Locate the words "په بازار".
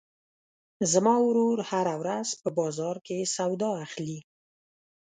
2.41-2.95